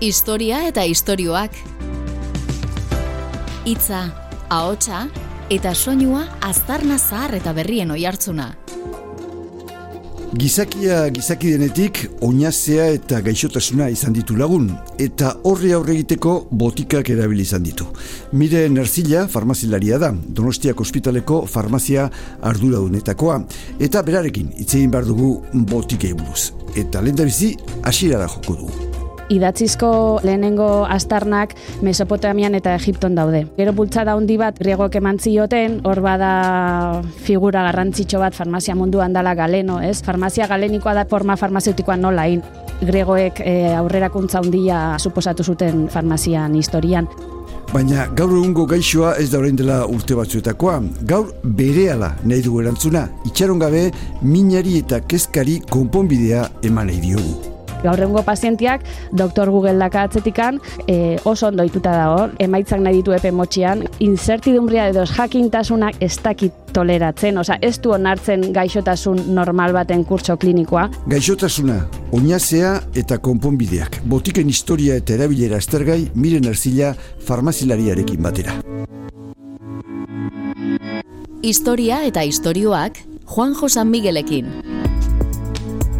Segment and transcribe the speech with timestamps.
[0.00, 1.56] Historia eta istorioak.
[3.66, 4.04] Hitza,
[4.46, 5.08] ahotsa
[5.50, 8.52] eta soinua aztarna zahar eta berrien oihartzuna.
[10.38, 14.68] Gizakia gizaki denetik oinazea eta gaixotasuna izan ditu lagun
[15.02, 17.88] eta horri aurre egiteko botikak erabili izan ditu.
[18.30, 22.06] Mire Nerzila farmazilaria da, Donostiak ospitaleko farmazia
[22.52, 23.40] arduradunetakoa
[23.80, 25.40] eta berarekin hitz egin behar dugu
[25.72, 26.52] botikei buruz.
[26.76, 28.87] Eta lehen da bizi, asirara joko dugu
[29.28, 33.44] idatzizko lehenengo astarnak Mesopotamian eta Egipton daude.
[33.56, 39.34] Gero bultzada handi bat griegoek eman zioten, hor bada figura garrantzitxo bat farmazia munduan dala
[39.38, 40.02] galeno, ez?
[40.04, 42.42] Farmazia galenikoa da forma farmazeutikoa nola in.
[42.78, 47.08] Gregoek e, aurrerakuntza handia suposatu zuten farmazian historian.
[47.68, 50.78] Baina gaur egungo gaixoa ez da orain dela urte batzuetakoa.
[51.10, 53.90] Gaur berehala nahi dugu erantzuna, itxaron gabe
[54.22, 61.18] minari eta kezkari konponbidea eman nahi diogu gaur egungo pazientiak doktor Google daka atzetikan e,
[61.24, 67.58] oso ondoituta dago, emaitzak nahi ditu epe motxian, incertidumbria edo jakintasunak ez dakit toleratzen, oza,
[67.62, 70.88] ez du onartzen gaixotasun normal baten kurtso klinikoa.
[71.10, 71.80] Gaixotasuna,
[72.12, 76.94] oinazea eta konponbideak, botiken historia eta erabilera estergai, miren arzila
[77.26, 78.58] farmazilariarekin batera.
[81.42, 84.77] Historia eta istorioak Juan Josan Miguelekin.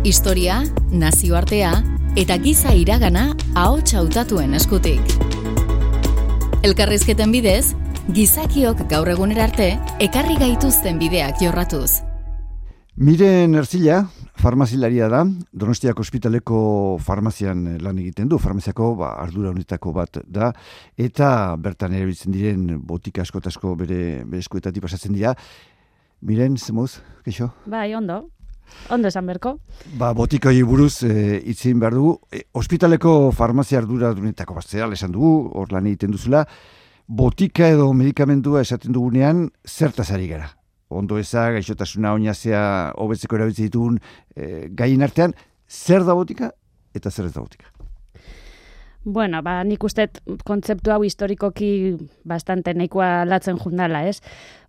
[0.04, 0.62] Historia,
[0.94, 1.72] nazioartea
[2.16, 5.02] eta giza iragana ahots hautatuen eskutik.
[6.62, 7.74] Elkarrizketen bidez,
[8.14, 12.04] gizakiok gaur egunera arte ekarri gaituzten bideak jorratuz.
[12.94, 14.04] Miren Erzila,
[14.38, 16.62] farmazilaria da, Donostiak ospitaleko
[17.02, 20.52] farmazian lan egiten du, farmaziako ba, ardura honetako bat da,
[20.94, 25.34] eta bertan erabiltzen diren botika askotasko bere, bere eskuetatik pasatzen dira.
[26.22, 27.50] Miren, zemuz, keixo?
[27.66, 28.28] Bai, ondo.
[28.90, 29.58] Ondo esan berko?
[30.00, 32.18] Ba, botikoi buruz e, itzin behar dugu.
[32.32, 36.44] E, hospitaleko farmazia ardura dunetako bastea, esan dugu, hor lan egiten duzula,
[37.06, 40.50] botika edo medikamentua esaten dugunean zertaz ari gara.
[40.88, 42.62] Ondo eza, gaixotasuna oinazea
[42.96, 43.98] hobetzeko erabiltzen ditugun
[44.36, 45.36] e, gain artean,
[45.68, 46.52] zer da botika
[46.96, 47.77] eta zer ez da botika?
[49.04, 50.08] Bueno, ba, nik uste
[50.44, 51.96] kontzeptu hau historikoki
[52.28, 54.18] bastante nahikoa latzen jundala, ez?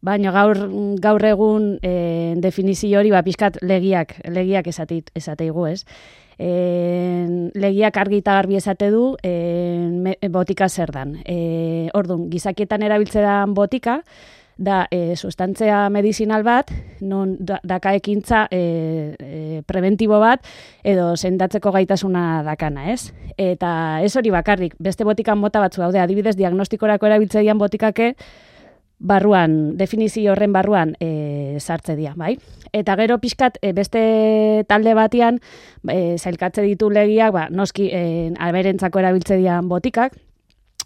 [0.05, 0.61] Baina gaur,
[1.01, 5.83] gaur egun e, definizio hori, ba, pixkat legiak, legiak esatit, esateigu, ez?
[6.39, 6.51] E,
[7.57, 11.17] legiak argi eta garbi esate du e, botika zer dan.
[11.25, 14.03] E, orduan, gizakietan erabiltzean botika,
[14.59, 20.43] da e, sustantzia medizinal bat, non daka ekintza e, e, preventibo bat,
[20.83, 23.13] edo sendatzeko gaitasuna dakana, ez?
[23.39, 28.13] Eta ez hori bakarrik, beste botikan mota batzu daude, adibidez, diagnostikorako erabiltze dian botikake,
[28.99, 32.35] barruan, definizio horren barruan e, sartze dira, bai?
[32.75, 34.01] Eta gero pixkat, e, beste
[34.67, 35.39] talde batean,
[35.87, 40.19] e, zailkatze ditu legiak, ba, noski, e, alberentzako erabiltze dian botikak,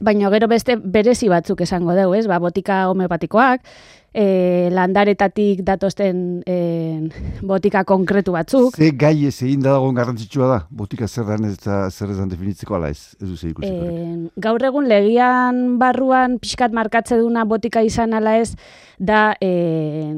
[0.02, 2.26] baina gero beste berezi batzuk esango dugu, ez?
[2.28, 3.62] Ba, botika homeopatikoak,
[4.14, 6.58] e, landaretatik datosten e,
[7.42, 8.78] botika konkretu batzuk.
[8.78, 12.20] Ze gai ez egin da dagoen garrantzitsua da, botika zer dan ez da zer ez
[12.30, 13.74] definitzeko ala ez, ez duze e,
[14.38, 18.54] Gaur egun legian barruan pixkat markatze duna botika izan ala ez,
[18.98, 20.14] da, e,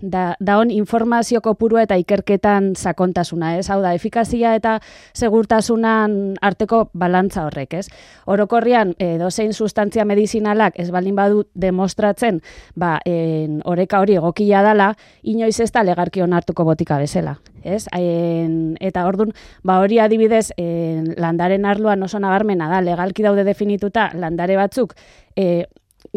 [0.00, 3.68] da, da on informazio kopurua eta ikerketan sakontasuna, ez?
[3.70, 4.78] Hau da, efikazia eta
[5.12, 7.88] segurtasunan arteko balantza horrek, ez?
[8.30, 12.40] Orokorrian, e, dozein sustantzia medizinalak ez baldin badu demostratzen,
[12.78, 14.92] ba, en, oreka hori egokia dala,
[15.22, 17.86] inoiz ez da legarki hartuko botika bezala, ez?
[17.92, 24.10] En, eta ordun ba, hori adibidez, en, landaren arloan oso nabarmena da, legalki daude definituta
[24.14, 24.94] landare batzuk,
[25.36, 25.64] e,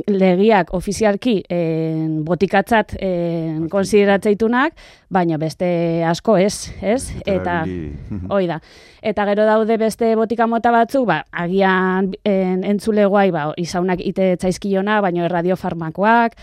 [0.07, 4.75] legiak ofizialki en, botikatzat en, konsideratzeitunak,
[5.09, 5.67] baina beste
[6.05, 7.11] asko ez, ez?
[7.25, 7.61] Eta,
[8.33, 8.59] hoi da.
[9.01, 14.33] Eta gero daude beste botika mota batzuk, ba, agian en, entzule guai, ba, izaunak ite
[14.41, 16.35] tzaizkiona, baina radiofarmakoak,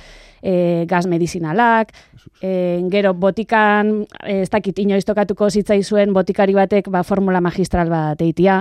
[0.45, 1.93] e, gaz medizinalak,
[2.41, 3.93] e, gero botikan,
[4.29, 8.61] ez dakit inoiz tokatuko zitzai zuen botikari batek ba, formula magistral bat eitia.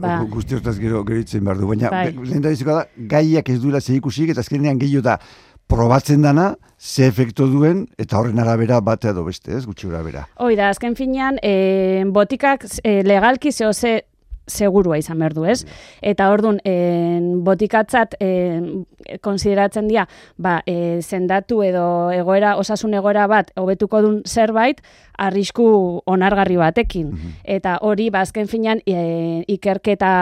[0.00, 2.10] Ba, Guzti hortaz gero geritzen behar du, baina bai.
[2.12, 5.18] lehen da gaiak ez duela zehikusik, eta azkenean gehiago da,
[5.68, 10.26] probatzen dana, ze efekto duen, eta horren arabera bate edo beste, ez, gutxi bera.
[10.36, 14.02] Hoi da, azken finean, e, botikak e, legalki zeo ze
[14.46, 15.62] segurua izan behar du, ez?
[16.02, 18.84] Eta ordun en, botikatzat en,
[19.22, 20.06] konsideratzen dira,
[20.36, 24.82] ba, e, zendatu edo egoera, osasun egoera bat, hobetuko dun zerbait,
[25.18, 25.66] arrisku
[26.06, 27.10] onargarri batekin.
[27.12, 27.34] Mhm.
[27.58, 30.12] Eta hori, bazken ba, finan, e, ikerketa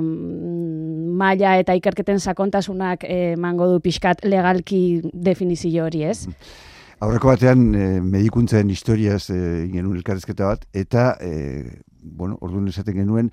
[0.00, 6.26] mm, maila eta ikerketen sakontasunak emango du pixkat legalki definizio hori, ez?
[6.26, 6.68] Mhm.
[7.00, 9.38] Aurreko batean e, medikuntzaren historiaz e,
[9.72, 13.30] genuen elkarrezketa bat, eta, e, bueno, orduan esaten genuen,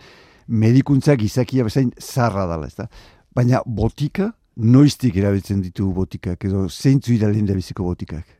[0.47, 2.87] medikuntza gizakia bezain zarra dela, ez da?
[3.35, 8.36] Baina botika, noiztik erabiltzen ditu botikak, edo zeintzu iralin da biziko botikak?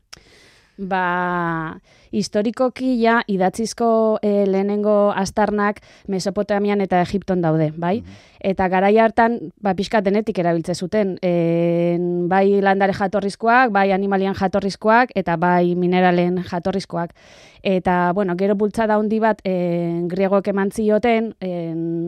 [0.78, 1.80] Ba,
[2.14, 8.02] historikoki ja idatzizko e, lehenengo astarnak Mesopotamian eta Egipton daude, bai?
[8.02, 8.26] Mhm.
[8.48, 11.98] Eta garai hartan, ba, pixka denetik erabiltze zuten, e,
[12.30, 17.16] bai landare jatorrizkoak, bai animalian jatorrizkoak, eta bai mineralen jatorrizkoak.
[17.64, 21.34] Eta, bueno, gero bultza da hundi bat, e, griegok eman zioten,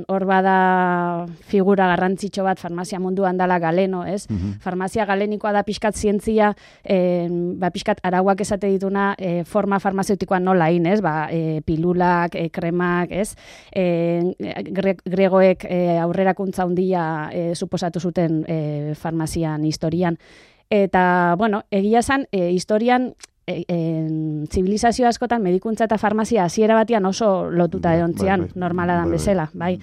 [0.08, 4.28] hor bada figura garrantzitxo bat farmazia munduan dala galeno, ez?
[4.30, 7.28] Mm Farmazia galenikoa da pixkat zientzia, e,
[7.58, 11.02] ba, pixkat arauak esate dituna, e, forma farmazeutikoa nola in, ez?
[11.02, 13.36] Ba, e, pilulak, e, kremak, ez?
[13.72, 14.36] E,
[15.06, 20.18] gregoek e, aurrerakuntza hundia e, suposatu zuten e, farmazian historian.
[20.70, 23.14] Eta, bueno, egia zan, e, historian
[23.50, 29.00] en zibilizazio askotan medikuntza eta farmazia hasiera batian oso lotuta bai, edontzian bai, bai, normala
[29.00, 29.80] dan bezala, bai.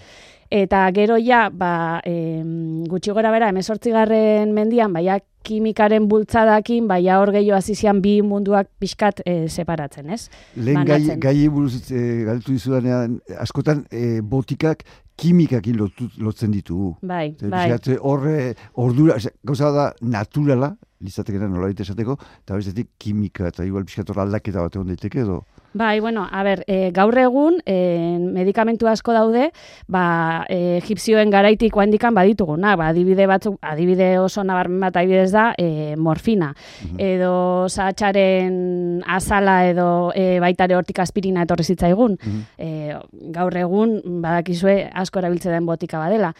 [0.50, 2.42] Eta gero ja, ba, e,
[2.90, 9.22] gutxi gora bera, emezortzigarren mendian, baia kimikaren bultzadakin, baia hor gehiago azizian bi munduak pixkat
[9.24, 10.26] e, separatzen, ez?
[10.56, 14.82] Lehen gai, gai buruz e, galtu dizudanean, askotan e, botikak
[15.16, 16.94] kimikakin lotzen ditugu.
[17.06, 17.68] Bai, bai.
[18.00, 19.16] Horre, ordura,
[19.46, 24.92] gauza da, naturala, lizatekena nola esateko, eta bestetik kimika, eta igual pixkator aldaketa bat egon
[24.92, 25.42] daiteke edo.
[25.72, 29.50] Bai, bueno, a ber, e, gaur egun e, medikamentu asko daude,
[29.88, 35.50] ba, e, egipzioen garaitik handikan badituguna, ba, adibide batzuk, adibide oso nabarmen bat adibidez da,
[35.58, 36.54] e, morfina,
[36.98, 42.16] edo sahatxaren azala edo e, baitare hortik aspirina etorri zitzaigun.
[42.58, 42.94] e,
[43.34, 46.32] gaur egun, badakizue, asko erabiltze den botika badela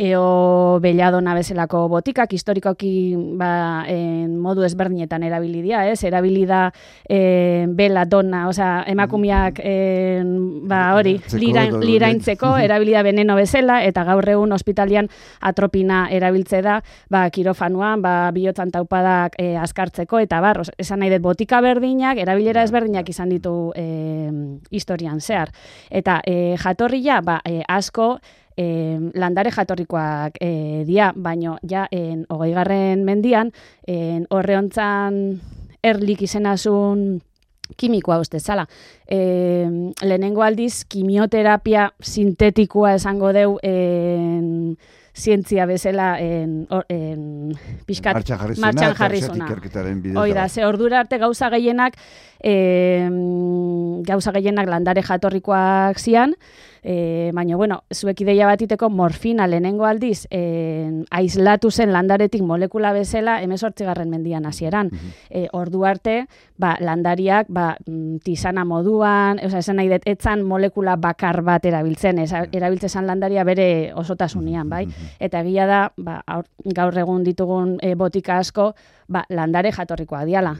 [0.00, 6.00] eo belladona bezalako botikak, historikoki ba, en, modu ezberdinetan erabilidia, ez?
[6.08, 6.70] Erabilida
[7.04, 10.32] en, bela dona, osea, emakumiak en,
[10.70, 15.10] ba, hori, liraintzeko, erabilida veneno bezala, eta gaur egun ospitalian
[15.44, 16.80] atropina erabiltze da,
[17.12, 22.64] ba, kirofanuan, ba, bihotzan taupadak e, askartzeko, eta bar, esan nahi dut, botika berdinak, erabilera
[22.64, 23.86] ezberdinak izan ditu e,
[24.72, 25.52] historian zehar.
[25.90, 28.14] Eta e, jatorria, ba, e, asko,
[28.56, 33.52] e, landare jatorrikoak e, dia, baino ja en hogeigarren mendian
[33.86, 35.40] en horre hontzan
[35.82, 37.20] erlik izenazun
[37.76, 38.66] kimikoa uste zala.
[39.06, 39.66] E,
[40.02, 44.76] lehenengo aldiz, kimioterapia sintetikoa esango deu en,
[45.14, 47.52] zientzia bezala en, en
[47.86, 48.16] pixkat
[48.60, 49.48] martxan jarri zuna.
[50.20, 51.98] Hoi da, ze ordura arte gauza gehienak
[52.38, 53.08] e,
[54.06, 56.36] gauza gehienak landare jatorrikoak zian,
[56.82, 63.40] E, baina, bueno, zuek ideia batiteko morfina lehenengo aldiz e, aislatu zen landaretik molekula bezala
[63.80, 64.90] garren mendian hasieran.
[64.92, 66.26] Mm ordu arte,
[66.58, 72.18] ba, landariak ba, mm, tizana moduan, oza, esan nahi dut, etzan molekula bakar bat erabiltzen,
[72.52, 74.86] erabiltzen landaria bere osotasunean, bai?
[75.18, 76.20] Eta egia da, ba,
[76.64, 78.72] gaur egun ditugun e, botika asko,
[79.08, 80.56] ba, landare jatorrikoa diala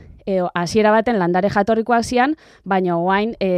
[0.55, 3.51] hasiera baten landare jatorrikoak zian, baina orain e,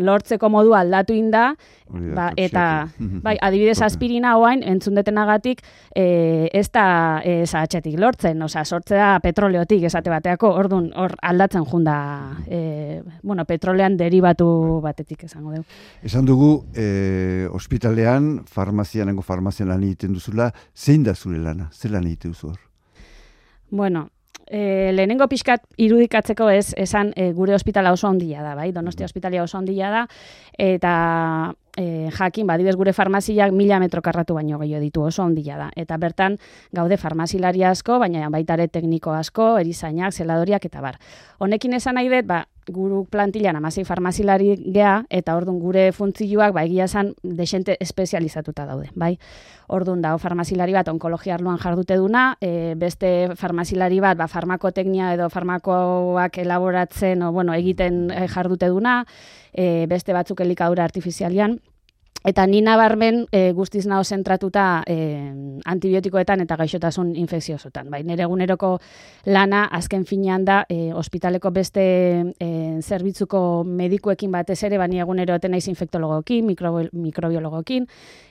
[0.00, 1.54] lortzeko modu aldatu inda,
[1.90, 2.64] ba, eta
[3.26, 5.62] bai, adibidez aspirina orain entzun detenagatik
[5.94, 6.86] e, ez da
[7.24, 11.96] e, zahatxetik lortzen, osea, sortzea petroleotik esate bateako, ordun hor aldatzen junda
[12.46, 15.66] e, bueno, petrolean deribatu batetik esango dugu.
[16.06, 21.70] Esan dugu, e, ospitalean, farmazianengo farmazian lan egiten duzula, zein da zure lana?
[21.72, 22.58] Zer lan egiten duzu hor?
[23.70, 24.08] Bueno,
[24.50, 28.72] e, lehenengo pixkat irudikatzeko ez, esan e, gure ospitala oso ondia da, bai?
[28.74, 30.04] Donostia ospitalia oso ondia da,
[30.58, 30.94] eta
[31.76, 35.68] e, jakin, badibez gure farmaziak mila metro karratu baino gehiago ditu oso ondila da.
[35.76, 36.38] Eta bertan
[36.76, 40.98] gaude farmazilari asko, baina baitare tekniko asko, erizainak, zeladoriak eta bar.
[41.38, 46.64] Honekin esan nahi dut, ba, guru plantilan amasei farmazilari gea, eta ordun gure funtzioak, ba,
[46.64, 49.16] egia esan, desente espezializatuta daude, bai?
[49.68, 55.28] Ordun dago farmazilari bat onkologia arloan jardute duna, e, beste farmazilari bat, ba, farmakoteknia edo
[55.30, 59.04] farmakoak elaboratzen, o, bueno, egiten e, jardute duna,
[59.52, 61.60] e, beste batzuk elikadura artifizialian,
[62.20, 64.96] Eta ni nabarmen e, guztiz nao zentratuta e,
[65.64, 67.88] antibiotikoetan eta gaixotasun infekziosotan.
[67.90, 68.74] Bai, nire eguneroko
[69.32, 71.82] lana azken finean da e, ospitaleko beste
[72.36, 72.50] e,
[72.82, 76.44] zerbitzuko medikuekin batez ere, bani egunero eten naiz infektologokin,
[76.92, 77.88] mikrobiologokin,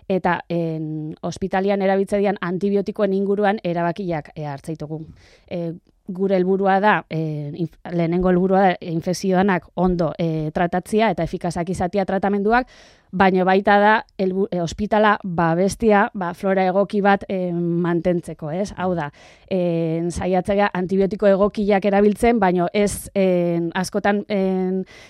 [0.07, 5.01] eta en, ospitalian erabiltze dian antibiotikoen inguruan erabakiak e, hartzaitugu.
[5.49, 5.71] E,
[6.09, 12.67] gure helburua da, e, lehenengo helburua da, infekzioanak ondo e, tratatzia eta efikazak izatia tratamenduak,
[13.11, 18.71] baina baita da elbu, e, ospitala babestia ba, flora egoki bat e, mantentzeko, ez?
[18.77, 19.09] Hau da,
[19.49, 23.25] e, zaiatzea antibiotiko egokiak erabiltzen, baina ez e,
[23.77, 24.39] askotan e,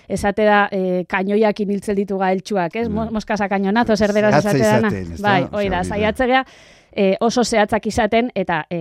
[0.08, 2.88] esate da e, kainoiak iniltzen ditu gaeltsuak, ez?
[2.88, 3.12] Mm.
[3.16, 4.92] Moskasa kainonazo, zer dira esate dana.
[5.20, 6.44] Bai, oida, zaiatzea
[6.92, 8.80] e, oso zehatzak izaten eta e,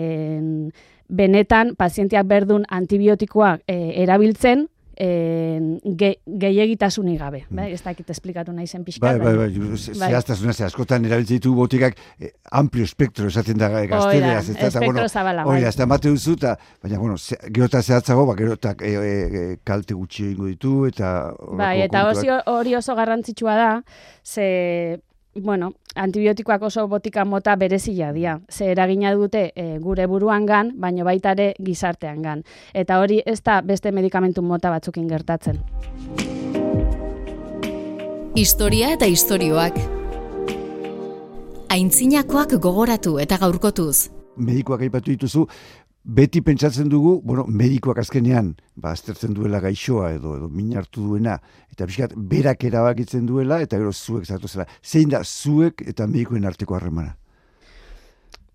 [1.09, 4.67] benetan pazienteak berdun antibiotikoak e, erabiltzen,
[4.99, 7.43] ge, gehiagitasunik gabe.
[7.47, 7.55] Mm.
[7.55, 7.67] Bai?
[7.71, 9.05] Ez dakit esplikatu nahi zen pixka.
[9.05, 9.77] Bai, bai, bai, bai.
[9.77, 14.09] zehaztasuna, ze askotan erabiltzen ditu botikak eh, amplio espektro esaten da gaztelera.
[14.09, 15.45] Oida, espektro bueno, zabala.
[15.45, 15.69] Oida, bai.
[15.69, 19.95] ez da mate duzu, ta, baina, bueno, ze, geota zehatzago, ba, geota e, e, kalte
[19.95, 21.31] gutxi ingo ditu, eta...
[21.55, 22.03] Bai, eta
[22.51, 23.71] hori oso garrantzitsua da,
[24.23, 24.99] ze
[25.39, 28.39] bueno, antibiotikoak oso botika mota berezia dira.
[28.49, 32.43] Ze eragina dute e, gure buruan gan, baino baita ere gizartean gan.
[32.73, 35.59] Eta hori ez da beste medikamentu mota batzukin gertatzen.
[38.35, 39.75] Historia eta istorioak.
[41.69, 44.09] Aintzinakoak gogoratu eta gaurkotuz.
[44.39, 45.43] Medikoak aipatu dituzu,
[46.03, 51.39] beti pentsatzen dugu, bueno, medikoak azkenean, ba, aztertzen duela gaixoa edo, edo min hartu duena,
[51.71, 54.67] eta pixkat, berak erabakitzen duela, eta gero zuek zatu zela.
[54.83, 57.15] Zein da zuek eta medikoen arteko harremana?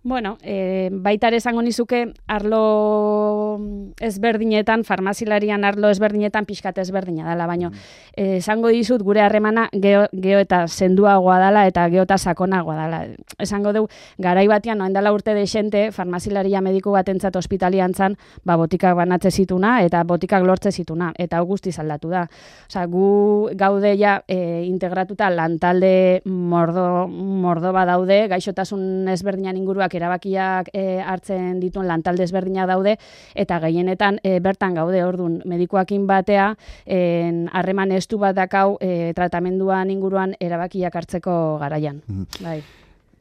[0.06, 3.56] Bueno, e, baita ere esango nizuke arlo
[4.04, 7.84] ezberdinetan, farmazilarian arlo ezberdinetan pixkat ezberdina dela, baina mm.
[8.14, 12.98] Eh, esango dizut gure harremana geo, geo eta senduagoa dela eta geo eta sakonagoa dela.
[13.40, 18.58] Esango dugu, garai batean, noen dela urte desente, farmazilaria mediku bat entzat ospitalian zan, ba,
[18.60, 22.26] botikak banatze zituna eta botikak lortze zituna, eta augusti zaldatu da.
[22.68, 31.00] Osa, gu gaude ja e, integratuta lantalde mordo, mordo daude, gaixotasun ezberdinan inguruak erabakiak e,
[31.00, 32.96] hartzen dituen lantalde ezberdinak daude
[33.34, 40.34] eta gehienetan e, bertan gaude ordun medikuakin batea harreman estu bat dakau e, tratamenduan inguruan
[40.40, 42.00] erabakiak hartzeko garaian.
[42.08, 42.26] Mm.
[42.44, 42.58] Bai.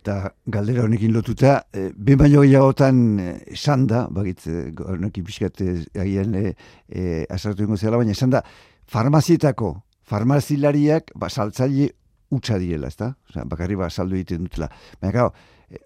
[0.04, 2.98] Eta galdera honekin lotuta, e, ben baino gehiagotan
[3.48, 4.44] esan da, bagit,
[4.84, 5.64] honekin pixkat
[5.96, 6.54] agian e,
[6.90, 8.44] e, azartu ingo zela, baina esan da,
[8.84, 11.94] farmazietako, farmazilariak, ba, saltzaile
[12.36, 13.14] utza diela, ezta?
[13.30, 14.68] Osea, bakarri ba saldu egiten dutela.
[15.02, 15.32] Baina e,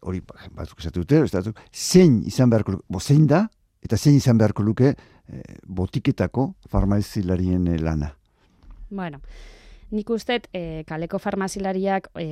[0.02, 0.22] hori
[0.56, 3.48] batzuk esatu dute, ez zein izan beharko luke, bo zein da,
[3.84, 8.14] eta zein izan beharko luke e, botiketako farmazilarien e, lana.
[8.90, 9.22] Bueno,
[9.92, 12.28] nik uste e, kaleko farmazilariak e,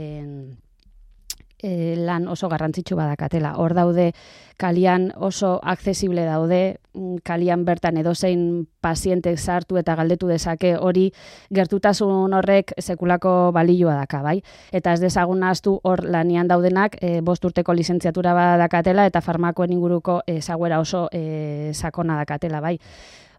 [1.62, 3.55] e, lan oso garrantzitsu badakatela.
[3.57, 4.12] Hor daude,
[4.57, 11.09] kalian oso accesible daude, mm, kalian bertan edozein pazientek sartu eta galdetu dezake hori
[11.53, 14.41] gertutasun horrek sekulako balioa daka, bai?
[14.71, 20.21] Eta ez dezagun naztu hor lanian daudenak e, bost urteko lizentziatura badakatela eta farmakoen inguruko
[20.27, 22.77] ezaguera oso e, sakona dakatela, bai?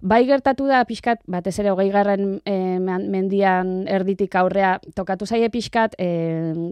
[0.00, 5.95] Bai gertatu da pixkat, batez ere hogei garren e, mendian erditik aurrea tokatu zaie pixkat
[5.99, 6.09] e,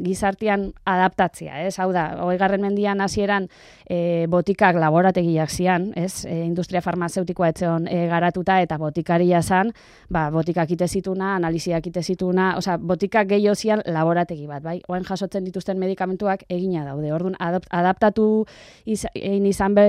[0.04, 1.78] gizartian adaptatzea, ez?
[1.81, 3.49] Hau da, hogei garren mendian hasieran
[3.88, 6.26] e, botikak laborategiak zian, ez?
[6.28, 9.73] E, industria farmazeutikoa etzeon e, garatuta eta botikaria zan,
[10.12, 14.83] ba, botikak ite zituna, analiziak ite zituna, oza, botikak gehiago zian laborategi bat, bai?
[14.88, 17.09] Oen jasotzen dituzten medikamentuak egina daude.
[17.12, 18.45] Orduan, adaptatu
[18.85, 19.88] izan, be,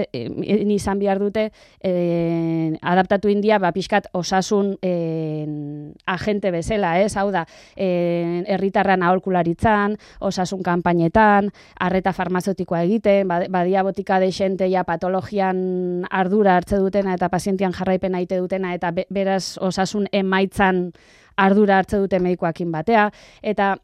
[0.80, 1.50] izan behar dute,
[1.84, 7.16] e, adaptatu estatu india ba pixkat osasun en, agente bezala, ez?
[7.18, 16.06] Hau da, herritarran aholkularitzan, osasun kanpainetan, arreta farmazeutikoa egiten, badia botika de xente ja patologian
[16.10, 20.92] ardura hartze dutena eta pazientian jarraipena egite dutena eta beraz osasun emaitzan
[21.36, 23.10] ardura hartze dute medikoakin batea
[23.42, 23.76] eta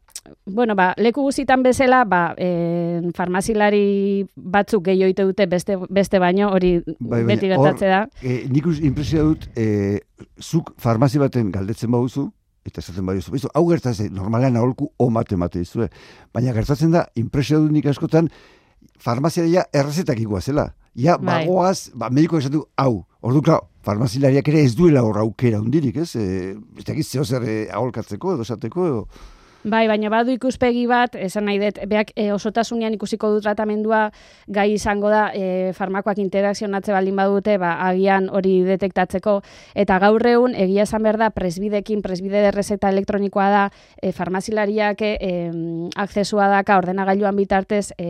[0.46, 6.50] bueno, ba, leku guzitan bezala, ba, e, farmazilari batzuk gehiago ite dute beste, beste baino,
[6.54, 8.04] hori bai, beti gertatze da.
[8.22, 10.00] E, nik impresio dut, e,
[10.40, 12.28] zuk farmazi baten galdetzen baduzu,
[12.66, 15.88] eta esaten baduzu, bezu, hau gertatzen, normalean aholku omate mate izue,
[16.34, 18.30] baina gertatzen da, impresio dut nik askotan,
[19.02, 20.72] farmazia ja errezetak iguazela.
[20.94, 21.46] Ja, bai.
[21.46, 26.14] bagoaz, ba, mediko esatu, hau, ordu, klar, farmazilariak ere ez duela hor aukera hundirik, ez?
[26.16, 29.06] E, ez da giz, zer e, aholkatzeko, edo esateko, edo...
[29.62, 34.08] Bai, baina badu ikuspegi bat, esan nahi dut, beak e, osotasunean ikusiko du tratamendua
[34.50, 39.36] gai izango da e, farmakoak interakzionatze baldin badute, ba, agian hori detektatzeko,
[39.78, 43.62] eta gaur egun, egia esan behar da, presbidekin, presbide derrezeta elektronikoa da,
[44.02, 45.30] e, farmazilariak e,
[45.94, 48.08] akzesua daka ordenagailuan bitartez e,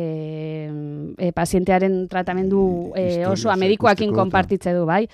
[1.19, 5.07] e, pazientearen tratamendu e, osoa medikoakin konpartitze du, bai?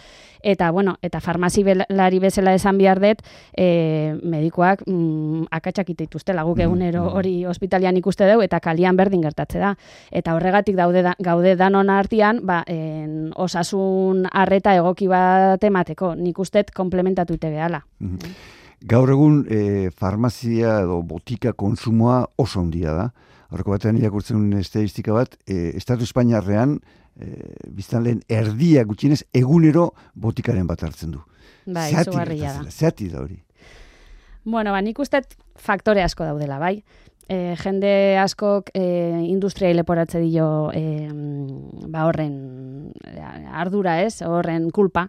[0.42, 3.24] Eta, bueno, eta farmazilari bezala esan behar dut,
[3.56, 7.16] e, medikoak mm, akatsak itituzte laguk mm, egunero mm.
[7.18, 9.74] hori ospitalian ikuste dugu, eta kalian berdin gertatze da.
[10.10, 16.38] Eta horregatik daude da, gaude danon artean, ba, en, osasun arreta egoki bat emateko, nik
[16.38, 17.84] ustet komplementatu ite behala.
[17.98, 18.38] Mm
[18.86, 23.06] Gaur egun e, farmazia edo botika konsumoa oso handia da.
[23.48, 26.76] Horreko batean irakurtzen estadistika bat, e, Estatu Espainiarrean
[27.16, 27.32] e,
[27.72, 31.22] biztan lehen erdia gutxinez egunero botikaren bat hartzen du.
[31.66, 32.54] Bai, Zeati, da.
[32.70, 33.38] Zeati da hori.
[34.44, 35.22] Bueno, ba, nik uste
[35.60, 36.78] faktore asko daudela, bai
[37.28, 38.82] e, jende askok e,
[39.28, 41.08] industria leporatze dio e,
[41.92, 42.92] ba horren
[43.52, 45.08] ardura ez, horren kulpa.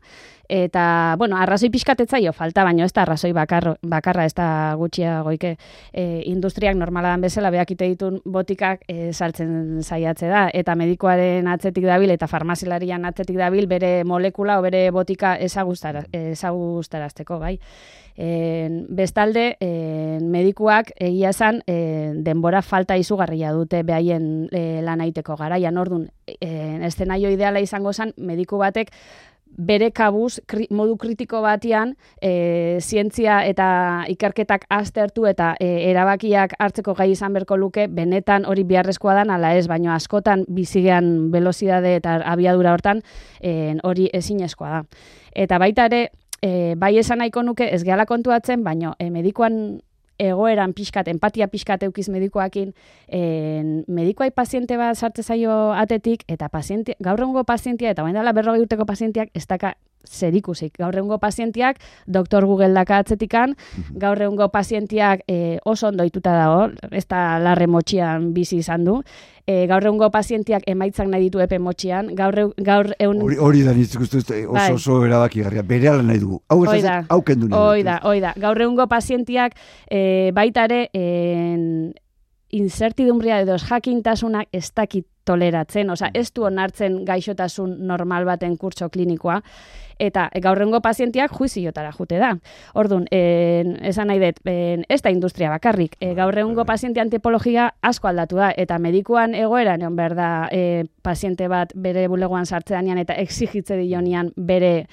[0.50, 5.52] Eta, bueno, arrazoi pixkatetzaio falta, baino ez da arrazoi bakar, bakarra ez da gutxia goike
[5.94, 10.48] e, industriak normala dan bezala behakite ditun botikak e, sartzen zaiatze da.
[10.50, 17.60] Eta medikoaren atzetik dabil eta farmazilarian atzetik dabil bere molekula o bere botika ezagustarazteko, bai.
[18.20, 21.62] En, bestalde, en, medikuak egia esan
[22.26, 25.78] denbora falta izugarria dute behaien e, lanaiteko garaian.
[25.78, 26.50] Ordun, e,
[26.90, 28.90] estenaio ideala izango zen mediku batek
[29.60, 30.40] bere kabuz
[30.72, 37.58] modu kritiko batian e, zientzia eta ikerketak aztertu eta e, erabakiak hartzeko gai izan berko
[37.60, 43.04] luke benetan hori biharrezkoa dan ala ez, baino askotan bizigean velozidade eta abiadura hortan
[43.42, 44.82] e, hori ezinezkoa da.
[45.36, 46.02] Eta baita ere,
[46.42, 49.82] e, bai esan nahiko nuke ez gehala kontuatzen, baino e, medikoan
[50.20, 52.74] egoeran pixkat, empatia pixkat eukiz medikoakin,
[53.08, 58.36] en, medikoai paziente bat sartze zaio atetik, eta paziente, gaur egungo pazientia, eta bain dela
[58.36, 59.76] berrogei urteko pazientiak, ez daka
[60.08, 60.74] zerikusik.
[60.80, 64.00] Gaur egungo pazientiak, doktor Google daka atzetikan, mhm.
[64.00, 69.00] gaur egungo pazientiak e, oso ondo ituta dago, ez da larre motxian bizi izan du,
[69.46, 73.22] e, gaur egungo pazientiak emaitzak nahi ditu epe motxian, gaur, gaur egun...
[73.26, 74.68] Hori, hori da nintzik uste oso bai.
[74.74, 76.42] oso erabaki garria, bere ala nahi dugu.
[76.50, 78.34] Hau ez hau kendu nahi Hoi da, hoi da.
[78.40, 79.58] Gaur egungo pazientiak
[79.90, 81.94] e, baitare en,
[82.50, 89.40] incertidumbria edo jakintasunak ez dakit toleratzen, oza, ez du onartzen gaixotasun normal baten kurtso klinikoa,
[90.00, 92.32] eta gaurrengo pazientiak juiziotara jute da.
[92.80, 98.10] Ordun, en, esan nahi dut, en, ez da industria bakarrik, e, gaurrengo paziente antipologia asko
[98.10, 103.14] aldatu da, eta medikuan egoera, neon behar da, e, paziente bat bere bulegoan sartzean eta
[103.20, 104.88] exigitze dionian bere,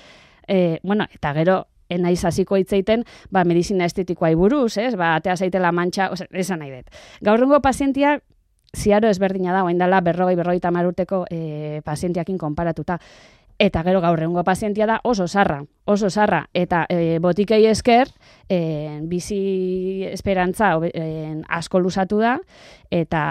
[0.48, 4.94] e, bueno, eta gero, enaiz hasiko hitzeiten, ba, medizina estetikoa buruz, ez?
[4.96, 6.90] Ba, atea zaitela mantxa, oza, esan nahi dut.
[7.22, 8.18] Gaurrengo pazientia,
[8.76, 12.99] ziaro ezberdina da, oain dela berrogei, berrogei tamaruteko e, pazientiakin konparatuta.
[13.58, 16.42] Eta gero gaur egungo pazientia da oso zarra, oso zarra.
[16.52, 18.10] Eta e, botikei esker,
[18.49, 22.34] e, bizi esperantza e, asko lusatu da,
[22.92, 23.23] eta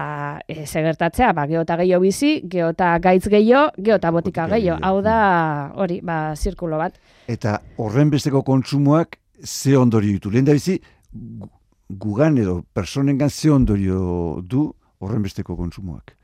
[0.48, 4.80] e, segertatzea, ba, geota gehiago bizi, geota gaitz gehiago, geota botika, botika gehiago.
[4.82, 5.20] Hau da,
[5.76, 6.98] hori, ba, zirkulo bat.
[7.30, 10.32] Eta horren besteko kontsumoak ze ondorio ditu.
[10.34, 10.80] Lehen da bizi,
[11.90, 16.15] gugan edo personengan ze ondorio du horren besteko kontsumoak.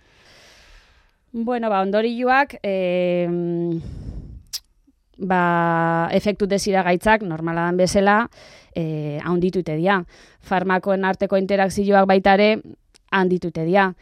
[1.33, 3.29] Bueno, ba, ondorioak, e,
[5.17, 8.15] ba, efektu desira gaitzak, normala dan bezala,
[8.75, 10.01] e, haunditute dia.
[10.43, 12.57] Farmakoen arteko interakzioak baitare,
[13.15, 13.93] handitute dia.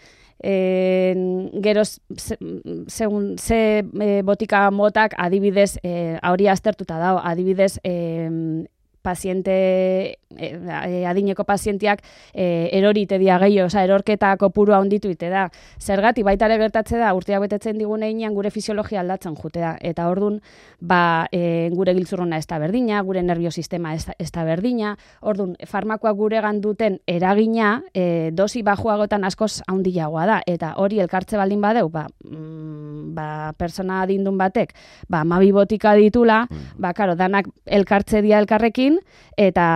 [0.41, 1.13] E,
[1.61, 8.65] gero, segun, ze e, botika motak adibidez, e, hori aztertuta dago, adibidez, e,
[9.01, 12.01] paziente e, adineko pazientiak
[12.33, 15.47] e, erorite dia gehiago, oza, erorketa kopurua onditu ite da.
[15.79, 19.75] Zergati baita ere gertatze da, urteak betetzen digun einean gure fisiologia aldatzen jute da.
[19.81, 20.39] Eta ordun
[20.79, 26.17] ba, e, gure giltzurrona ez da berdina, gure nerviosistema ez, ez da berdina, ordun farmakoak
[26.17, 30.41] gure duten eragina e, dosi bajuagotan askoz handiagoa da.
[30.45, 34.73] Eta hori elkartze baldin badeu, ba, mm, ba, persona adindun batek,
[35.09, 36.79] ba, mabi botika ditula, mm.
[36.79, 38.98] ba, karo, danak elkartze dia elkarrekin,
[39.37, 39.67] eta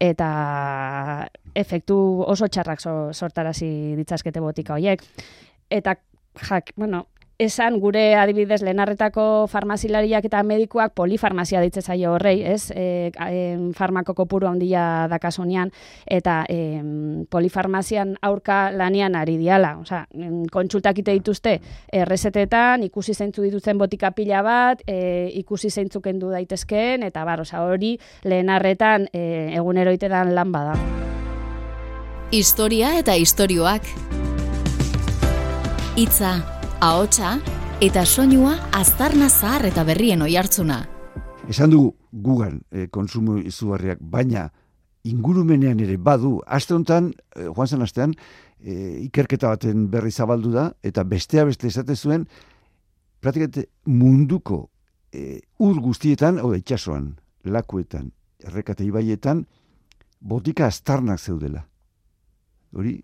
[0.00, 0.28] eta
[1.54, 2.80] efektu oso txarrak
[3.12, 5.02] sortarazi ditzazkete botika horiek.
[5.70, 5.96] Eta,
[6.48, 7.06] jak, bueno,
[7.38, 12.70] esan gure adibidez lehenarretako farmazilariak eta medikuak polifarmazia ditze zaio horrei, ez?
[12.74, 13.12] E,
[13.76, 15.72] farmako kopuru handia dakasunean
[16.06, 16.82] eta e,
[17.30, 19.76] polifarmazian aurka lanian ari diala.
[19.82, 20.06] Osea,
[20.52, 21.58] kontsultak ite dituzte
[21.92, 27.62] errezetetan, ikusi zeintzu dituzten botika pila bat, e, ikusi zeintzuk kendu daitezkeen eta bar, osea,
[27.66, 30.76] hori lehenarretan e, egunero itedan lan bada.
[32.32, 33.84] Historia eta istorioak.
[36.00, 37.36] Itza, ahotsa
[37.78, 40.80] eta soinua aztarna zahar eta berrien oihartzuna.
[41.46, 44.48] Esan dugu gugan e, konsumo izugarriak, baina
[45.06, 48.16] ingurumenean ere badu, aste honetan, e, joan zen astean,
[48.62, 52.26] ikerketa baten berri zabaldu da, eta bestea beste esate zuen,
[53.22, 54.64] praktikate munduko
[55.14, 57.12] e, ur guztietan, hau da, itxasoan,
[57.46, 58.10] lakuetan,
[58.42, 59.46] errekate ibaietan,
[60.18, 61.62] botika astarnak zeudela.
[62.74, 62.98] Hori?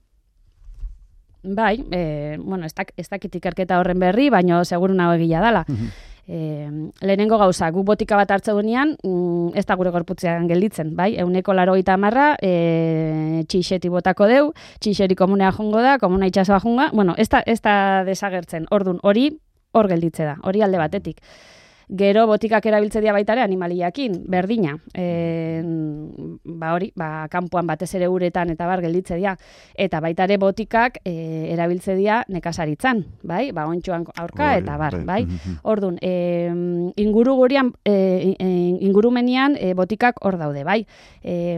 [1.42, 5.64] Bai, e, bueno, ez, dak, ez dakit ikerketa horren berri, baino seguru nago egila dala.
[6.28, 6.68] E,
[7.00, 11.14] lehenengo gauza, gu botika bat hartze duenean, mm, ez da gure gorputzean gelditzen, bai?
[11.22, 16.90] Euneko laro gita marra, e, txixeti botako deu, txixeri komunea jongo da, komuna itxasoa jonga,
[16.92, 19.30] bueno, ez da, ez da desagertzen, ordun hori
[19.72, 21.22] hor gelditze da, hori alde batetik.
[21.88, 24.74] Gero botikak erabiltze dia baita ere animaliakin, berdina.
[24.92, 25.62] E,
[26.44, 29.32] ba hori, ba, kanpoan batez ere uretan eta bar gelditze dia.
[29.72, 33.52] Eta baita ere botikak e, erabiltze dia nekasaritzan, bai?
[33.56, 35.24] Ba, ontsuan aurka eta bar, bai?
[35.24, 35.56] bai?
[35.62, 36.52] Ordun, e,
[37.00, 38.34] inguru gurian, e,
[38.84, 40.82] ingurumenian e, botikak hor daude, bai?
[41.24, 41.56] E,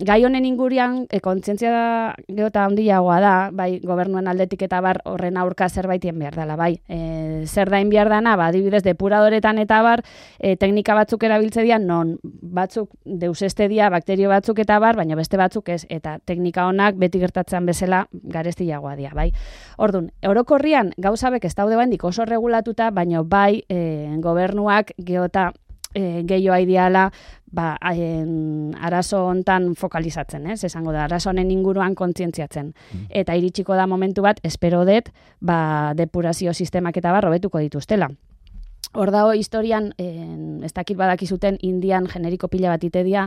[0.00, 1.84] gai honen ingurian, e, kontzientzia da,
[2.24, 6.78] geota handiagoa da, bai, gobernuen aldetik eta bar horren aurka zerbaitien behar dela, bai?
[6.88, 10.02] E, zer dain behar dana, ba, adibidez, depuradoretan eta bar,
[10.38, 15.36] e, teknika batzuk erabiltze dira, non batzuk deuseste dira, bakterio batzuk eta bar, baina beste
[15.40, 19.30] batzuk ez, eta teknika honak beti gertatzen bezala garestiagoa dira, bai.
[19.78, 25.50] Ordun, orokorrian gauzabek ez daude baindik oso regulatuta, baina bai e, gobernuak geota
[25.94, 27.08] e, gehioa ideala
[27.50, 30.62] ba, aien, arazo hontan fokalizatzen, ez?
[30.68, 32.72] Esango da, arazo honen inguruan kontzientziatzen.
[32.74, 33.10] Mm.
[33.22, 38.10] Eta iritsiko da momentu bat, espero dut, ba, depurazio sistemak eta barrobetuko dituztela.
[38.94, 43.26] Hor dago historian, en, ez dakit badakizuten, indian generiko pila bat itedia,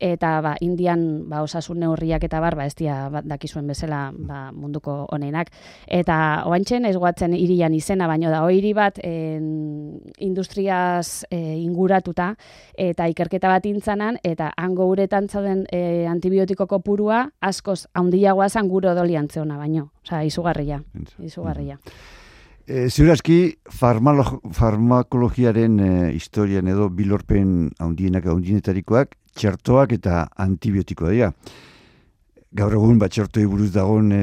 [0.00, 4.46] eta ba, indian ba, osasun neurriak eta bar, ba, ez dia ba, dakizuen bezala ba,
[4.52, 5.52] munduko honenak.
[5.86, 6.16] Eta
[6.48, 12.32] oantxen ez guatzen irian izena, baino da, hori bat en, industriaz e, inguratuta,
[12.78, 18.96] eta ikerketa bat intzanan, eta hango uretan zauden e, antibiotiko kopurua, askoz handiagoa zan guro
[18.96, 19.90] dolian zeona, baino.
[20.02, 20.82] Osa, izugarria.
[21.20, 21.78] Izugarria.
[22.62, 31.32] E, Ziurazki, farmakologiaren e, historian edo bilorpen haundienak haundienetarikoak, txertoak eta antibiotikoa dira.
[32.54, 34.22] Gaur egun bat txertoi buruz dagoen e,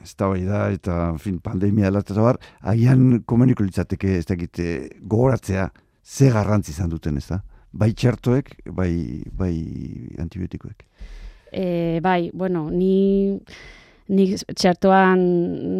[0.00, 5.68] ez da bai da, eta fin, pandemia eta bar, agian komeniko litzateke ez dakite gogoratzea
[6.04, 7.42] ze garrantzi izan duten ez da?
[7.72, 9.52] Bai txertoek, bai, bai
[10.18, 10.86] antibiotikoek.
[11.52, 13.38] E, bai, bueno, ni
[14.08, 15.22] nik txertoan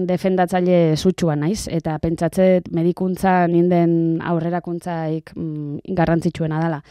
[0.09, 6.83] defendatzaile sutsua naiz, eta pentsatzet medikuntza ninden aurrerakuntzaik mm, garrantzitsuena dela.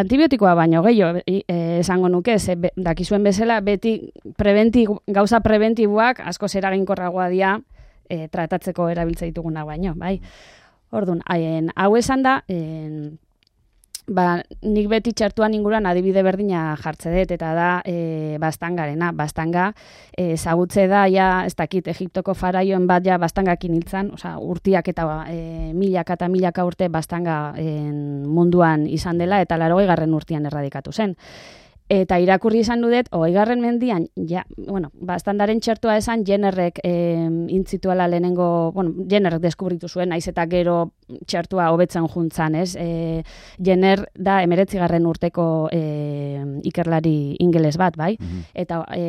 [0.00, 1.42] Antibiotikoa baino gehiago e,
[1.78, 3.96] esango nuke, ze dakizuen bezala, beti
[4.38, 7.56] preventi, gauza preventiboak asko zeraginkorragoa dia
[8.08, 10.18] e, tratatzeko erabiltza dituguna baino, bai.
[10.90, 13.18] Orduan, haien, hau esan da, en,
[14.10, 19.12] ba, nik beti txertuan inguruan adibide berdina jartze dut, eta da e, bastangarena.
[19.16, 19.70] Bastanga,
[20.10, 25.06] e, zagutze da, ja, ez dakit, Egiptoko faraioen bat ja bastangakin hiltzan, oza, urtiak eta
[25.30, 31.16] e, milaka eta milaka urte bastanga munduan izan dela, eta larogei garren urtian erradikatu zen.
[31.90, 36.92] Eta irakurri izan dudet, garren mendian, ja, bueno, bastandaren txertua esan, jenerrek e,
[37.50, 40.92] intzituala lehenengo, bueno, jenerrek deskubritu zuen, naiz eta gero
[41.26, 42.74] txertua hobetzen juntzan, ez?
[42.76, 43.22] E,
[43.58, 45.80] jener da emeretzigarren urteko e,
[46.68, 48.14] ikerlari ingeles bat, bai?
[48.18, 48.44] Mhm.
[48.54, 49.04] Eta e,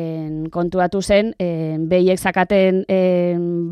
[0.52, 3.00] kontuatu zen, e, behiek zakaten e,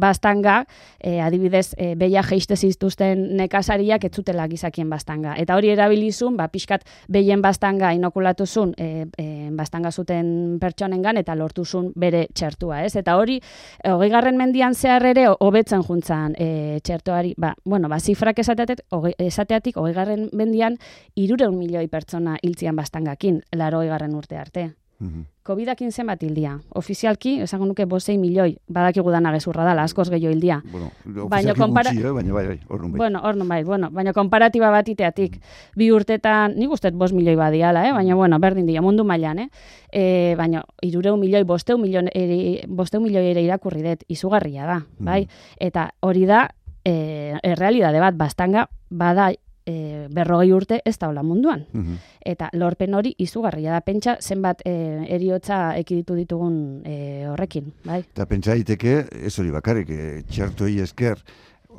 [0.01, 0.65] bastanga,
[0.99, 5.35] e, adibidez, e, behia geiste ziztuzten nekasariak ez zutela gizakien bastanga.
[5.39, 11.35] Eta hori erabilizun, ba, pixkat behien bastanga inokulatu zun, e, e, bastanga zuten pertsonengan eta
[11.35, 12.95] lortuzun bere txertua, ez?
[12.97, 13.41] Eta hori,
[13.89, 18.85] hogei garren mendian zehar ere, hobetzen juntzan e, txertuari, ba, bueno, ba, zifrak esateatik,
[19.19, 20.77] esateatik hogei garren mendian,
[21.17, 24.71] irureun milioi pertsona hiltzian bastangakin, laro garren urte arte.
[25.01, 26.53] Mm COVID-akin zenbat hildia.
[26.77, 30.61] Ofizialki, esango nuke bosei milioi, badakigu dana gezurra dala, askoz gehiago hildia.
[30.71, 30.91] Bueno,
[31.33, 31.95] baina kompara...
[31.95, 32.13] gutxi, eh?
[32.13, 32.99] baina bai, bai, ornun bai.
[33.01, 35.41] Bueno, ornun bai, bueno, baina komparatiba bat iteatik,
[35.81, 37.95] bi urtetan, nik ustez bos milioi badiala, eh?
[37.97, 39.49] baina bueno, berdin dira, mundu mailan, eh?
[39.91, 40.05] E,
[40.39, 45.25] baina, irureu milioi, bosteu milioi, ere, bosteu milioi ere irakurri dut, izugarria da, bai?
[45.59, 46.51] Eta hori da,
[46.85, 49.31] e, errealidade bat, bastanga, bada
[49.67, 51.67] e, berrogei urte ez da hola munduan.
[51.73, 51.99] Mhm.
[52.33, 54.75] Eta lorpen hori izugarria da pentsa zenbat e,
[55.09, 57.73] eriotza ekiditu ditugun e, horrekin.
[57.85, 58.03] Bai?
[58.03, 61.23] Eta pentsa daiteke ez hori bakarrik, e, txertoi esker,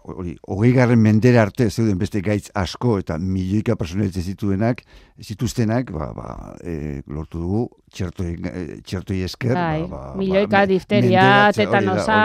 [0.03, 4.81] hori, hogei garren mendera arte zeuden beste gaitz asko eta milioika personalitze zituenak,
[5.21, 6.27] zituztenak, ba, ba,
[6.63, 7.61] e, lortu dugu,
[7.93, 9.53] txertoi, e, txertoi esker.
[9.57, 12.19] Bai, ba, ba, milioika ba, difteria, tetanosa,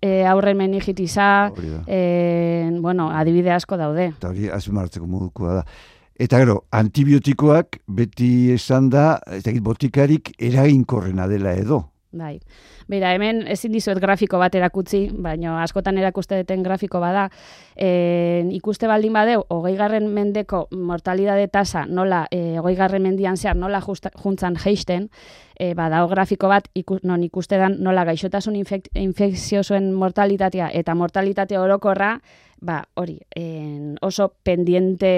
[0.00, 1.50] e, aurren menigitiza,
[1.86, 2.02] e,
[2.80, 4.12] bueno, adibide asko daude.
[4.16, 5.64] Eta hori, azumartzeko modukoa da.
[6.20, 11.86] Eta gero, antibiotikoak beti esan da, ez dakit botikarik eraginkorrena dela edo.
[12.12, 12.40] Bai.
[12.90, 17.28] Beira, hemen ezin dizuet grafiko bat erakutzi, baina askotan erakuste duten grafiko bada,
[17.76, 23.54] e, ikuste baldin badeu, hogei garren mendeko mortalidade tasa nola, e, hogei garren mendian zehar
[23.54, 25.06] nola justa, juntzan geisten,
[25.54, 32.16] e, bada grafiko bat ikus, non ikuste dan nola gaixotasun infekziosoen mortalitatea eta mortalitate orokorra,
[32.60, 35.14] ba, hori, en, oso pendiente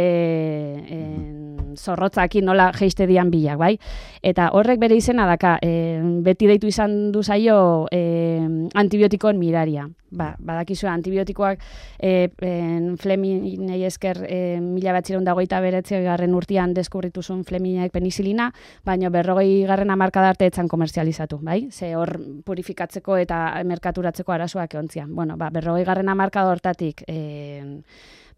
[0.93, 1.42] en,
[1.77, 3.77] zorrotzaki nola geiste dian bilak, bai?
[4.23, 9.89] Eta horrek bere izena daka, en, beti deitu izan du zaio en, antibiotikoen miraria.
[10.13, 11.63] Ba, badakizu antibiotikoak
[11.97, 18.51] e, en, Fleminei esker e, mila batzireun dagoita beretze garren urtian deskubritu zuen Fleminaek penizilina,
[18.85, 21.63] baina berrogei garren amarka darte etzan komerzializatu, bai?
[21.73, 25.15] Ze hor purifikatzeko eta merkaturatzeko arazoak eontzian.
[25.17, 27.81] Bueno, ba, berrogei garren amarka hortatik, e,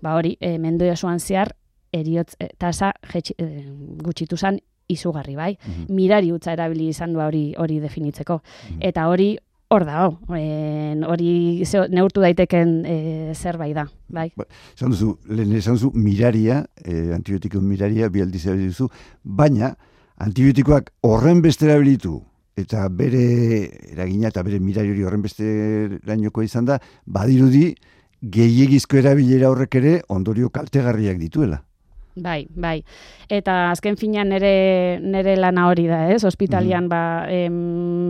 [0.01, 1.57] ba hori, e, mendo josuan zehar,
[1.95, 3.65] eriotz e, tasa jetxi, e,
[4.05, 5.55] gutxitu zan izugarri, bai?
[5.57, 5.95] Mhm.
[5.95, 8.41] Mirari utza erabili izan du hori hori definitzeko.
[8.43, 8.79] Mhm.
[8.91, 9.35] Eta hori
[9.75, 10.05] hor da,
[11.09, 12.97] hori neurtu daiteken e,
[13.35, 14.29] zerbait da, bai?
[14.37, 18.89] Ba, esan duzu, lehen esan duzu, miraria, e, antibiotiko miraria, bialdi duzu,
[19.25, 19.75] baina
[20.23, 22.21] antibiotikoak horren beste erabilitu,
[22.57, 23.25] eta bere
[23.91, 27.73] eragina eta bere mirari hori horren beste lainoko izan da, badirudi,
[28.25, 31.65] gehiagizko erabilera horrek ere ondorio kaltegarriak dituela.
[32.15, 32.85] Bai, bai.
[33.27, 36.23] Eta azken finean nere, nere lana hori da, ez?
[36.25, 37.57] Hospitalian, mm ba, em,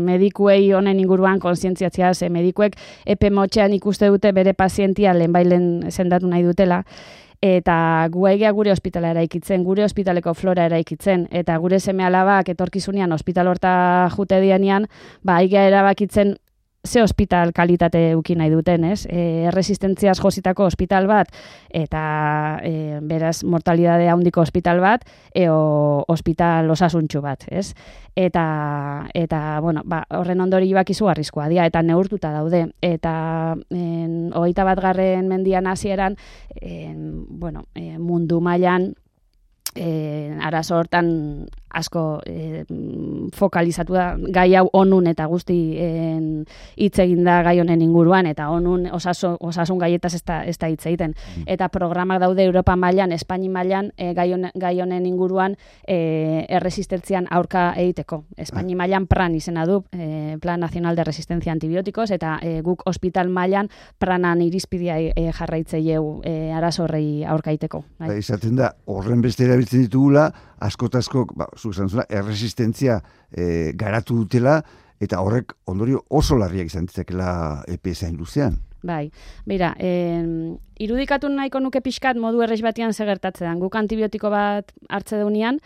[0.05, 6.29] medikuei honen inguruan konsientziatzea, ze medikuek epe motxean ikuste dute bere pazientia lehen bailen zendatu
[6.29, 6.83] nahi dutela,
[7.41, 13.49] eta gu gure ospitala eraikitzen, gure ospitaleko flora eraikitzen, eta gure seme alabak etorkizunean ospital
[13.49, 14.87] horta jute dianian,
[15.23, 16.37] ba, aigea erabakitzen
[16.87, 19.07] ze hospital kalitate uki nahi duten, ez?
[19.09, 21.31] E, erresistentziaz jositako hospital bat,
[21.73, 27.73] eta e, beraz mortalidade handiko hospital bat, eo hospital osasuntxu bat, ez?
[28.15, 28.45] Eta,
[29.15, 32.67] eta bueno, ba, horren ondori bakizu arriskoa dia, eta neurtuta daude.
[32.85, 33.15] Eta
[33.71, 36.19] en, hogeita bat garren mendian hasieran,
[36.61, 38.93] en, bueno, e, mundu mailan,
[39.75, 42.65] e, arazo hortan asko e,
[43.35, 45.59] fokalizatu da gai hau onun eta guzti
[46.77, 50.69] hitz egin da gai honen inguruan eta onun osasun, osasun gaietaz ez da, ez da
[50.71, 51.15] hitz egiten.
[51.15, 51.47] Mm.
[51.55, 55.57] Eta programak daude Europa mailan, Espaini mailan e, gai, honen inguruan
[55.87, 58.25] e, erresistentzian aurka egiteko.
[58.37, 63.31] Espaini mailan pran izena du, e, Plan Nacional de Resistencia Antibiotikos, eta e, guk hospital
[63.31, 67.85] mailan pranan irizpidea e, jarraitzeieu e, arazorrei aurka egiteko.
[67.99, 68.09] Bai.
[68.09, 70.29] Ba, izaten da, horren beste erabiltzen ditugula,
[70.65, 73.01] askotasko, ba, zuk zula, erresistentzia
[73.31, 74.63] e, garatu dutela,
[75.01, 78.61] eta horrek ondorio oso larriak izan ditzakela EPS luzean.
[78.85, 79.11] Bai,
[79.49, 80.21] beira, eh,
[80.85, 83.59] irudikatu nahiko nuke pixkat modu errex batian segertatzen.
[83.63, 85.61] Guk antibiotiko bat hartze deunian,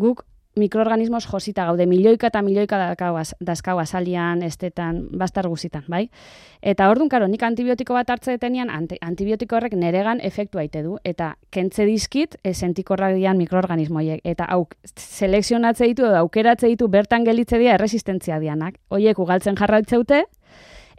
[0.00, 0.24] guk
[0.56, 2.94] mikroorganismos josita gaude, milioika eta milioika
[3.40, 6.08] dazkau azalian, estetan, bastar guzitan, bai?
[6.62, 11.34] Eta orduan, karo, nik antibiotiko bat hartze detenian, antibiotiko horrek neregan efektu aite du, eta
[11.50, 17.74] kentze dizkit, esentikorrak dian mikroorganismoiek, eta auk, selekzionatze ditu, edo aukeratze ditu, bertan gelitze dira,
[17.74, 18.78] erresistentzia dianak.
[18.94, 20.24] Oiek, ugaltzen jarraitzeute,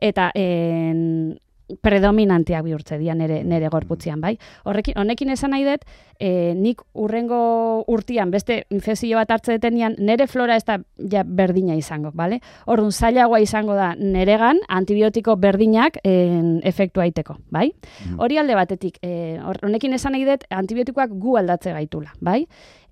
[0.03, 1.39] eta en,
[1.81, 4.35] predominanteak bihurtze dira nere, nere gorputzian, bai?
[4.65, 5.85] Horrekin, honekin esan nahi dut,
[6.19, 10.77] e, nik urrengo urtian, beste infezio bat hartze detenian, nere flora ez da
[11.11, 12.39] ja, berdina izango, bale?
[12.65, 17.71] Horrun, zailagoa izango da neregan antibiotiko berdinak en, efektu aiteko, bai?
[18.05, 18.19] Mm.
[18.21, 22.43] Hori alde batetik, e, honekin esan nahi dut, antibiotikoak gu aldatze gaitula, bai?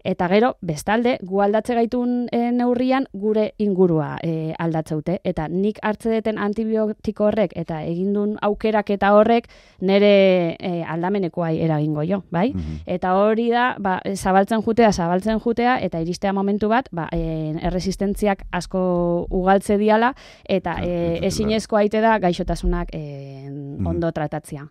[0.03, 5.21] Eta gero, bestalde, gu aldatze gaitun e, neurrian gure ingurua e, aldatzeute.
[5.23, 9.47] Eta nik hartze deten antibiotiko horrek eta egindun aukerak eta horrek
[9.79, 12.49] nire e, aldamenekoa eragingo jo, bai?
[12.51, 12.83] Mhm.
[12.97, 18.43] Eta hori da, ba, zabaltzen jutea, zabaltzen jutea, eta iristea momentu bat, ba, e, erresistentziak
[18.51, 18.83] asko
[19.31, 20.13] ugaltze diala,
[20.43, 23.47] eta e, ezinezko aite da gaixotasunak e,
[23.87, 24.67] ondo tratatzia.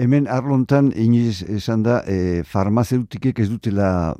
[0.00, 4.14] Hemen arlontan, iniz esan da, e, farmazeutikek ez dutela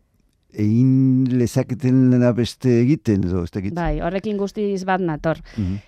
[0.52, 3.76] egin lezaketen beste egiten edo ez egiten.
[3.76, 5.38] Bai, horrekin guztiz bat nator.
[5.56, 5.78] Mm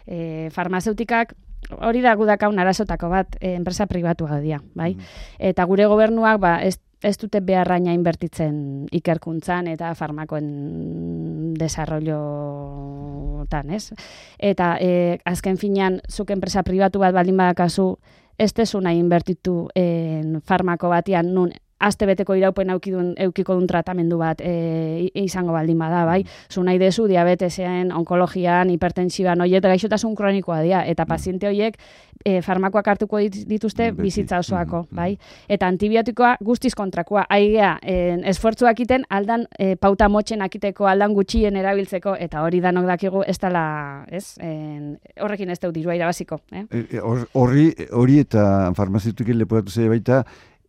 [0.54, 1.34] farmazeutikak
[1.80, 4.94] hori da gudakaun arazotako bat e, enpresa pribatu gadia, bai?
[4.94, 5.04] Mhm.
[5.50, 13.92] Eta gure gobernuak ba, ez, ez dute beharraina inbertitzen ikerkuntzan eta farmakoen desarrollotan, ez?
[14.38, 17.98] Eta e, azken finean, zuk enpresa pribatu bat baldin badakazu,
[18.38, 24.40] ez tesuna inbertitu en farmako batian nun aste beteko iraupen aukidun, eukiko dun tratamendu bat
[24.40, 26.22] e, izango baldin bada, bai?
[26.50, 31.78] Zu nahi dezu diabetesean, onkologian, hipertensiban, oiet gaixotasun kronikoa dira, eta paziente horiek
[32.24, 35.14] e, farmakoak hartuko dituzte bizitza osoako, bai?
[35.48, 37.96] Eta antibiotikoa guztiz kontrakoa, aigea, e,
[38.32, 43.38] esfortzuak iten aldan e, pauta motxen akiteko, aldan gutxien erabiltzeko, eta hori danok dakigu ez
[43.42, 43.64] dela,
[44.08, 44.38] ez?
[44.40, 44.54] E,
[45.20, 46.64] horrekin ez dut dirua irabaziko, eh?
[47.34, 50.22] Horri, hori eta farmazitukin lepoatu zei baita,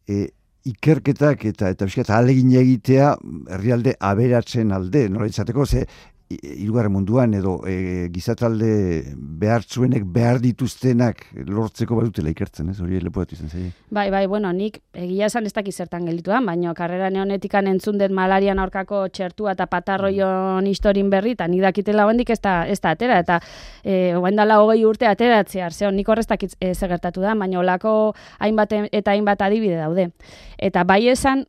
[0.09, 0.25] e,
[0.65, 3.13] ikerketak eta eta bizkat alegin egitea
[3.53, 5.85] herrialde aberatzen alde, nola izateko, ze
[6.29, 12.79] irugarren munduan edo e, gizatalde behartzuenek behar dituztenak lortzeko badutela ikertzen, ez?
[12.81, 13.69] Hori lepoetu izan zaie.
[13.93, 18.15] Bai, bai, bueno, nik egia esan ez dakiz zertan geldituan, baina karrera neonetikan entzun den
[18.17, 22.95] malarian aurkako txertua eta patarroion historin berri, eta nik dakitela hoendik ez da, ez da
[22.97, 23.39] atera, eta
[23.83, 28.73] e, dala hogei urte ateratzea, zeo, nik horrez dakit e, gertatu da, baina olako hainbat
[28.91, 30.09] eta hainbat adibide daude.
[30.57, 31.45] Eta bai esan,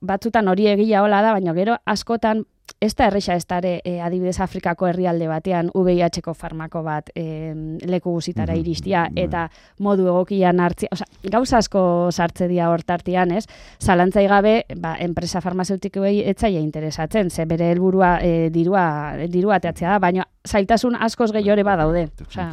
[0.00, 2.44] batzutan hori egia hola da, baina gero askotan
[2.80, 7.52] ez da erresa ez dare e, adibidez Afrikako herrialde batean VIH-ko farmako bat e,
[7.84, 8.60] leku guzitara mhm.
[8.62, 9.26] iristia bai.
[9.26, 9.44] eta
[9.84, 13.44] modu egokian hartzia, oza, gauza asko sartze dia hortartian, ez?
[13.80, 18.84] Zalantzai gabe, ba, enpresa farmazeutikoei etzaia interesatzen, ze bere helburua e, dirua,
[19.28, 22.08] dirua teatzea da, baina zailtasun askoz gehiore badaude.
[22.26, 22.50] Oza,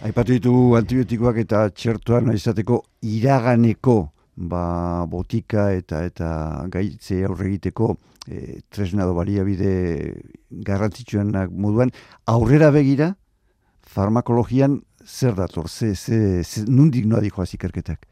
[0.00, 3.98] Aipatu ditu antibiotikoak eta txertuan izateko iraganeko
[4.40, 6.30] ba, botika eta eta
[6.72, 7.92] gaitze aurre egiteko
[8.26, 10.14] e, tresna do baliabide
[10.50, 11.92] garrantzitsuenak moduan.
[12.26, 13.14] Aurrera begira
[13.82, 15.68] farmakologian zer dator?
[15.68, 18.06] Ze ze, ze nundik noa dijo ikerketak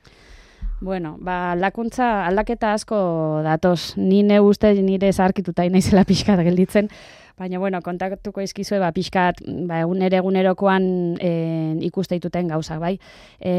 [0.81, 2.99] Bueno, ba, aldakuntza, aldaketa asko
[3.43, 6.87] datoz, nine uste nire zarkituta inaizela pixkat gelditzen,
[7.38, 10.87] baina, bueno, kontaktuko izkizue, ba, pixkat, ba, egunere egunerokoan
[11.19, 11.33] e,
[11.88, 12.95] ikusteituten gauzak, bai.
[13.41, 13.55] E,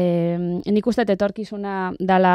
[0.64, 2.34] nik uste etorkizuna dala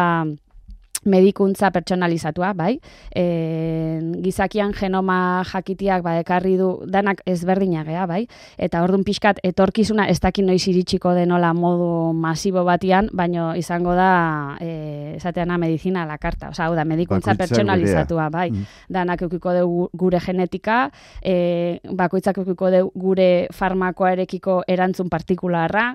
[1.05, 2.79] medikuntza pertsonalizatua, bai?
[3.15, 8.23] E, gizakian genoma jakitiak ba, ekarri du danak ezberdinagea, bai?
[8.57, 14.57] Eta orduan pixkat etorkizuna ez dakin noiz iritsiko denola modu masibo batian, baino izango da
[14.59, 18.49] e, esateana medizina la karta, osea, da medikuntza pertsonalizatua, bai?
[18.51, 18.65] Mm.
[18.89, 20.89] Danak eukiko dugu gure genetika,
[21.21, 25.91] e, bakoitzak eukiko dugu gure farmakoarekiko erantzun partikularra,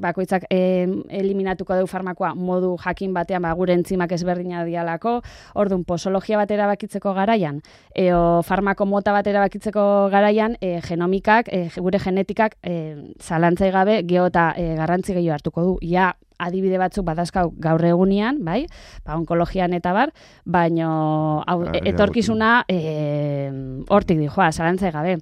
[0.00, 5.22] bakoitzak e, eliminatuko dugu farmakoa modu jakin batean ba, gure entzimak ezberdina ezberdina dialako,
[5.54, 7.60] orduan posologia bat erabakitzeko garaian,
[7.94, 14.54] eo farmako mota bat erabakitzeko garaian, e, genomikak, e, gure genetikak, e, zalantzai gabe, geota
[14.56, 15.78] e, garrantzi gehiago hartuko du.
[15.82, 18.66] Ja, adibide batzuk badazkau gaur egunean, bai,
[19.04, 20.12] ba, onkologian eta bar,
[20.44, 23.50] baino hau, etorkizuna e,
[23.88, 25.18] hortik dijoa, zalantzai gabe.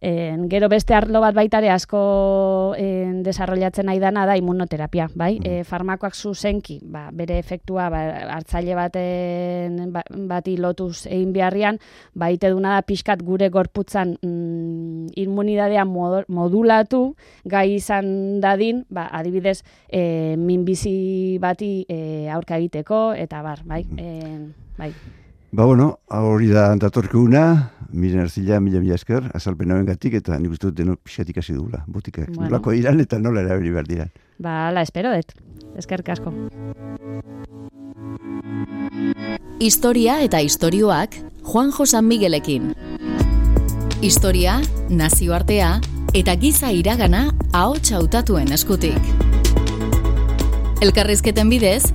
[0.00, 5.38] En, gero beste arlo bat baitare asko en, desarrollatzen nahi dana da immunoterapia, bai?
[5.40, 5.46] Mm.
[5.48, 8.02] E, farmakoak zuzenki, ba, bere efektua ba,
[8.36, 11.80] hartzaile baten ba, bati lotuz egin beharrian,
[12.12, 17.02] baite duna da pixkat gure gorputzan mm, immunidadea modulatu,
[17.48, 23.86] gai izan dadin, ba, adibidez, e, minbizi bati e, aurka egiteko, eta bar, bai?
[23.96, 24.10] E,
[24.76, 24.92] bai.
[25.56, 30.52] Ba, bueno, hori da datorkuna, miren arzila, mila mila esker, azalpen hauen gatik, eta nik
[30.52, 32.26] uste dut denok pixatik hasi dugula, botika.
[32.26, 32.50] Bueno.
[32.50, 34.12] Nolako iran eta nola erabili behar diran.
[34.36, 35.32] Ba, la espero dut.
[35.80, 36.34] Esker kasko.
[39.56, 41.16] Historia eta istorioak
[41.48, 42.74] Juan Josan Miguelekin.
[44.04, 44.60] Historia,
[44.92, 45.78] nazioartea
[46.12, 49.00] eta giza iragana ahots hautatuen eskutik.
[50.84, 51.94] Elkarrizketen bidez,